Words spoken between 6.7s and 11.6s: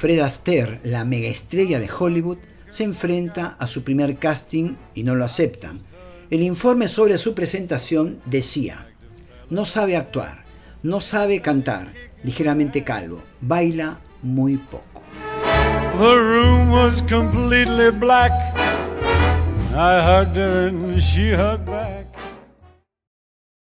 sobre su presentación decía, no sabe actuar, no sabe